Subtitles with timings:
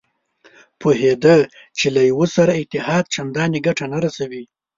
[0.79, 1.35] پوهېده
[1.77, 4.43] چې له یوه سره اتحاد چندانې ګټه نه رسوي.